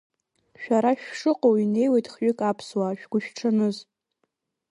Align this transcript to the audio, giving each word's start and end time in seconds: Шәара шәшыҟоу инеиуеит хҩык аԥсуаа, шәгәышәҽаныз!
Шәара 0.61 0.91
шәшыҟоу 1.01 1.55
инеиуеит 1.63 2.07
хҩык 2.13 2.39
аԥсуаа, 2.49 2.97
шәгәышәҽаныз! 2.99 3.77